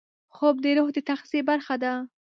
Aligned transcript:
خوب 0.35 0.55
د 0.63 0.65
روح 0.77 0.89
د 0.93 0.97
تغذیې 1.09 1.41
برخه 1.49 1.75
ده 1.83 1.93